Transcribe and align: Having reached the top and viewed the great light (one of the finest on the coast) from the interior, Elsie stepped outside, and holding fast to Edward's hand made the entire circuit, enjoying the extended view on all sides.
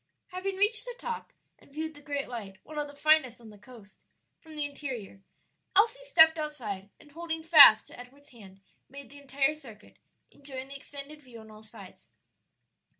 Having 0.29 0.55
reached 0.57 0.85
the 0.85 0.95
top 0.97 1.31
and 1.59 1.71
viewed 1.71 1.93
the 1.93 2.01
great 2.01 2.27
light 2.27 2.57
(one 2.63 2.79
of 2.79 2.87
the 2.87 2.95
finest 2.95 3.39
on 3.39 3.51
the 3.51 3.57
coast) 3.59 3.91
from 4.39 4.55
the 4.55 4.65
interior, 4.65 5.21
Elsie 5.75 6.03
stepped 6.05 6.39
outside, 6.39 6.89
and 6.99 7.11
holding 7.11 7.43
fast 7.43 7.85
to 7.85 7.99
Edward's 7.99 8.29
hand 8.29 8.61
made 8.89 9.11
the 9.11 9.19
entire 9.19 9.53
circuit, 9.53 9.97
enjoying 10.31 10.69
the 10.69 10.75
extended 10.75 11.21
view 11.21 11.39
on 11.39 11.51
all 11.51 11.61
sides. 11.61 12.09